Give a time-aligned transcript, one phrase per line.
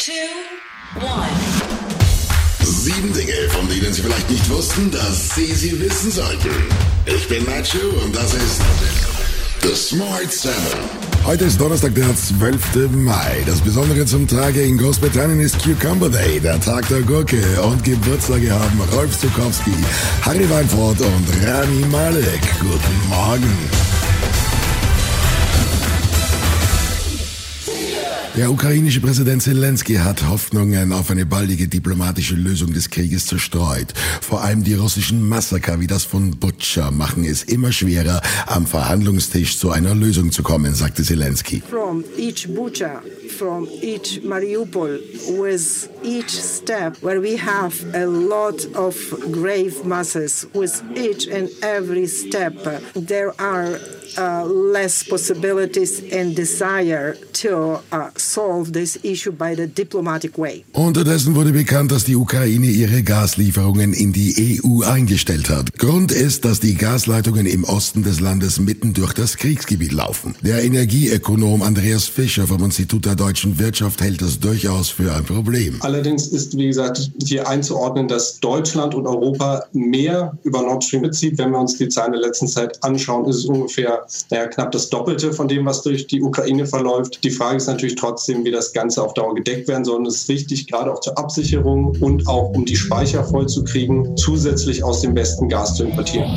[0.00, 0.12] two,
[0.98, 1.28] one.
[2.62, 6.48] Sieben Dinge, von denen Sie vielleicht nicht wussten, dass Sie sie wissen sollten.
[7.04, 8.62] Ich bin Nacho und das ist
[9.62, 10.56] The Smart Seven.
[11.26, 12.92] Heute ist Donnerstag, der 12.
[12.92, 13.42] Mai.
[13.44, 17.42] Das Besondere zum Tage in Großbritannien ist Cucumber Day, der Tag der Gurke.
[17.60, 19.74] Und Geburtstage haben Rolf Zukowski,
[20.22, 22.40] Harry Weinfurt und Rami Malek.
[22.62, 23.99] Guten Morgen.
[28.36, 33.92] Der ukrainische Präsident Zelensky hat Hoffnungen auf eine baldige diplomatische Lösung des Krieges zerstreut.
[34.20, 39.58] Vor allem die russischen Massaker wie das von Butscha machen es immer schwerer, am Verhandlungstisch
[39.58, 41.60] zu einer Lösung zu kommen, sagte Zelensky.
[41.68, 45.00] From each Bucha, from each Mariupol,
[45.38, 48.96] with each step where we have a lot of
[49.32, 52.54] grave masses, with each and every step
[52.94, 53.78] there are
[54.18, 60.64] uh, less possibilities and desire to uh, solve this issue by the diplomatic way.
[60.72, 65.72] Unterdessen wurde bekannt, dass die Ukraine ihre Gaslieferungen in die EU eingestellt hat.
[65.78, 70.34] Grund ist, dass die Gasleitungen im Osten des Landes mitten durch das Kriegsgebiet laufen.
[70.42, 75.76] Der Energieökonom Andreas Fischer vom Institut der deutschen Wirtschaft hält das durchaus für ein Problem.
[75.80, 81.36] Allerdings ist, wie gesagt, hier einzuordnen, dass Deutschland und Europa mehr über Nord Stream bezieht.
[81.36, 84.88] Wenn wir uns die Zahlen der letzten Zeit anschauen, ist es ungefähr naja, knapp das
[84.88, 87.22] Doppelte von dem, was durch die Ukraine verläuft.
[87.22, 89.98] Die Frage ist natürlich trotzdem, wie das Ganze auf Dauer gedeckt werden soll.
[89.98, 94.82] Und es ist wichtig, gerade auch zur Absicherung und auch um die Speicher vollzukriegen, zusätzlich
[94.82, 96.30] aus dem Westen Gas zu importieren.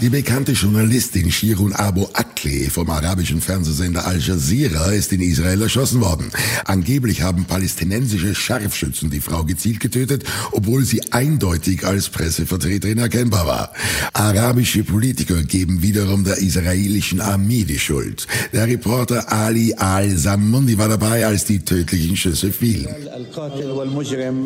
[0.00, 6.00] Die bekannte Journalistin Shirun Abu Akleh vom arabischen Fernsehsender Al Jazeera ist in Israel erschossen
[6.00, 6.30] worden.
[6.66, 10.22] Angeblich haben palästinensische Scharfschützen die Frau gezielt getötet,
[10.52, 13.72] obwohl sie eindeutig als Pressevertreterin erkennbar war.
[14.12, 18.28] Arabische Politiker geben wiederum der israelischen Armee die Schuld.
[18.52, 22.86] Der Reporter Ali Al-Samundi war dabei, als die tödlichen Schüsse fielen.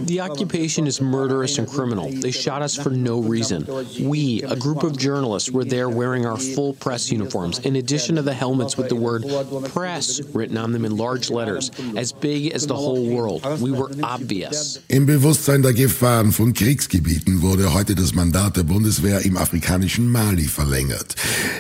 [0.06, 2.10] The occupation is murderous and criminal.
[2.22, 3.66] They shot us for no reason.
[4.00, 8.22] We, a group of journalists, were there wearing our full press uniforms, in addition to
[8.22, 9.24] the helmets with the word
[9.72, 13.42] press written on them in large letters, as big as the whole world.
[13.60, 14.80] We were obvious.
[14.88, 20.44] Im Bewusstsein der Gefahren von Kriegsgebieten wurde heute das Mandat der Bundeswehr im afrikanischen Mali
[20.44, 21.14] verlängert.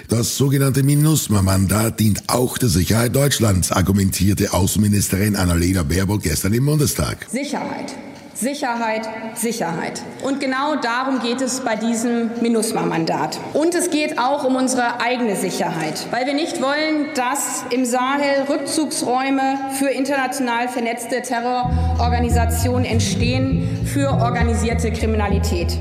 [0.08, 7.26] Das sogenannte MINUSMA-Mandat dient auch der Sicherheit Deutschlands, argumentierte Außenministerin Annalena Baerbock gestern im Bundestag.
[7.30, 7.94] Sicherheit.
[8.42, 10.02] Sicherheit, Sicherheit.
[10.24, 13.38] Und genau darum geht es bei diesem MINUSMA-Mandat.
[13.52, 18.46] Und es geht auch um unsere eigene Sicherheit, weil wir nicht wollen, dass im Sahel
[18.48, 25.78] Rückzugsräume für international vernetzte Terrororganisationen entstehen, für organisierte Kriminalität.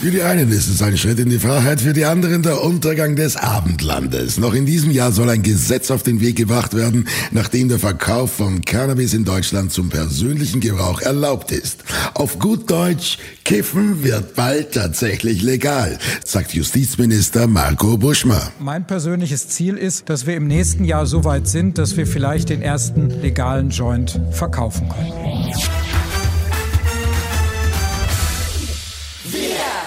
[0.00, 3.16] Für die einen ist es ein Schritt in die Freiheit, für die anderen der Untergang
[3.16, 4.38] des Abendlandes.
[4.38, 8.32] Noch in diesem Jahr soll ein Gesetz auf den Weg gebracht werden, nachdem der Verkauf
[8.32, 11.84] von Cannabis in Deutschland zum persönlichen Gebrauch erlaubt ist.
[12.14, 18.52] Auf gut Deutsch, Kiffen wird bald tatsächlich legal, sagt Justizminister Marco Buschmer.
[18.58, 22.48] Mein persönliches Ziel ist, dass wir im nächsten Jahr so weit sind, dass wir vielleicht
[22.48, 25.89] den ersten legalen Joint verkaufen können.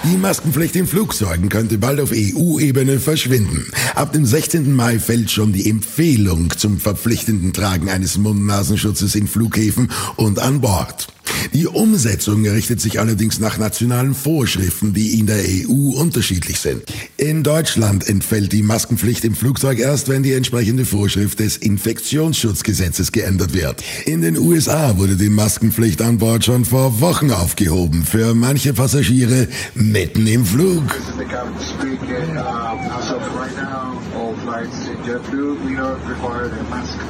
[0.06, 3.72] Die Maskenpflicht in Flugzeugen könnte bald auf EU-Ebene verschwinden.
[3.96, 4.76] Ab dem 16.
[4.76, 11.08] Mai fällt schon die Empfehlung zum verpflichtenden Tragen eines Mund-Nasenschutzes in Flughäfen und an Bord.
[11.52, 16.84] Die Umsetzung richtet sich allerdings nach nationalen Vorschriften, die in der EU unterschiedlich sind.
[17.18, 23.54] In Deutschland entfällt die Maskenpflicht im Flugzeug erst, wenn die entsprechende Vorschrift des Infektionsschutzgesetzes geändert
[23.54, 23.84] wird.
[24.06, 29.48] In den USA wurde die Maskenpflicht an Bord schon vor Wochen aufgehoben, für manche Passagiere
[29.76, 30.84] mitten im Flug.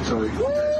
[0.06, 0.73] Oh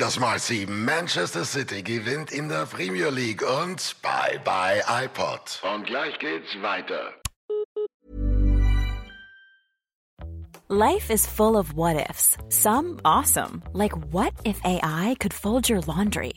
[0.00, 0.38] das mal.
[0.66, 5.60] Manchester City gewinnt in der Premier League und bye bye iPod.
[5.62, 7.14] Und gleich geht's weiter.
[10.68, 12.36] Life is full of what ifs.
[12.48, 16.34] Some awesome, like what if AI could fold your laundry?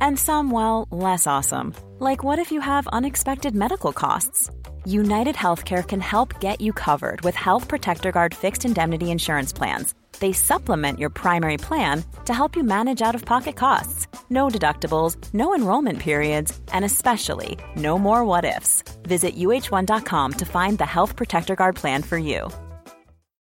[0.00, 4.50] And some, well, less awesome, like what if you have unexpected medical costs?
[4.86, 9.94] United Healthcare can help get you covered with Health Protector Guard fixed indemnity insurance plans
[10.24, 14.06] they supplement your primary plan to help you manage out of pocket costs.
[14.30, 18.82] No deductibles, no enrollment periods, and especially no more what ifs.
[19.02, 22.50] Visit uh1.com to find the Health Protector Guard plan for you.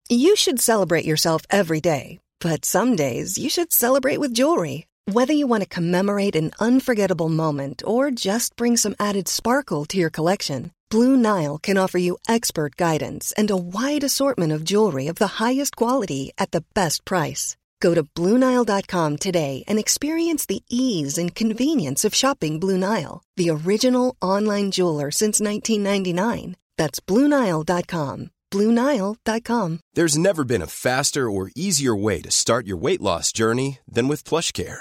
[0.08, 4.86] You should celebrate yourself every day, but some days you should celebrate with jewelry.
[5.04, 9.98] Whether you want to commemorate an unforgettable moment or just bring some added sparkle to
[9.98, 15.06] your collection, Blue Nile can offer you expert guidance and a wide assortment of jewelry
[15.06, 17.56] of the highest quality at the best price.
[17.80, 23.50] Go to BlueNile.com today and experience the ease and convenience of shopping Blue Nile, the
[23.50, 26.56] original online jeweler since 1999.
[26.76, 28.30] That's BlueNile.com.
[28.50, 29.80] BlueNile.com.
[29.94, 34.08] There's never been a faster or easier way to start your weight loss journey than
[34.08, 34.80] with PlushCare.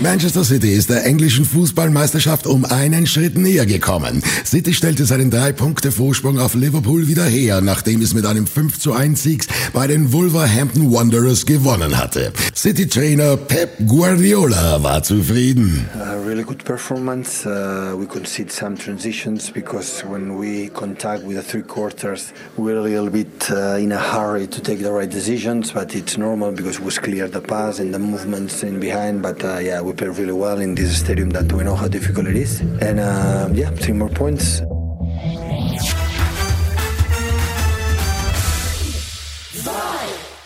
[0.00, 4.22] Manchester City ist der englischen Fußballmeisterschaft um einen Schritt näher gekommen.
[4.44, 8.78] City stellte seinen drei Punkte Vorsprung auf Liverpool wieder her, nachdem es mit einem 5
[8.80, 12.32] zu 1 Sieg bei den Wolverhampton Wanderers gewonnen hatte.
[12.56, 15.88] City-Trainer Pep Guardiola war zufrieden.
[15.94, 17.46] A really good performance.
[17.46, 22.78] Uh, we could see some transitions because when we contact with the three quarters, we're
[22.78, 26.50] a little bit uh, in a hurry to take the right decisions, but it's normal
[26.50, 29.22] because it was clear the pass and the movements in behind.
[29.22, 32.26] But uh, yeah, we played really well in this stadium that we know how difficult
[32.26, 32.60] it is.
[32.60, 34.62] And uh, yeah, three more points.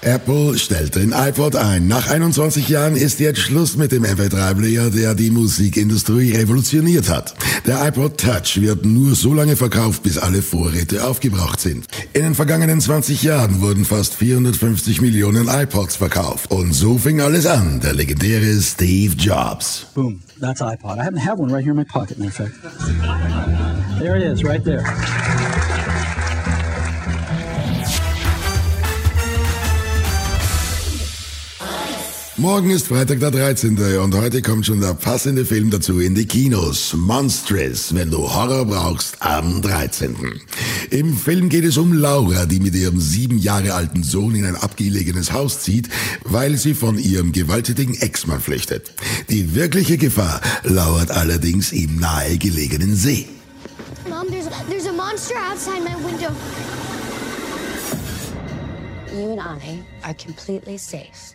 [0.03, 1.89] Apple stellt den iPod ein.
[1.89, 7.35] Nach 21 Jahren ist jetzt Schluss mit dem MP3-Player, der die Musikindustrie revolutioniert hat.
[7.67, 11.87] Der iPod Touch wird nur so lange verkauft, bis alle Vorräte aufgebraucht sind.
[12.13, 16.49] In den vergangenen 20 Jahren wurden fast 450 Millionen iPods verkauft.
[16.53, 19.89] Und so fing alles an, der legendäre Steve Jobs.
[19.95, 20.97] Boom, that's iPod.
[20.99, 22.53] I happen to have one right here in my pocket, of fact.
[23.99, 24.85] There it is, right there.
[32.39, 33.99] Morgen ist Freitag der 13.
[33.99, 36.95] und heute kommt schon der passende Film dazu in die Kinos.
[36.95, 40.15] Monstrous, wenn du Horror brauchst, am 13.
[40.91, 44.55] Im Film geht es um Laura, die mit ihrem sieben Jahre alten Sohn in ein
[44.55, 45.89] abgelegenes Haus zieht,
[46.23, 48.93] weil sie von ihrem gewalttätigen Ex-Mann flüchtet.
[49.29, 53.27] Die wirkliche Gefahr lauert allerdings im nahegelegenen See.
[54.09, 56.31] Mom, there's there's a monster outside my window.
[59.13, 61.35] You and I are completely safe.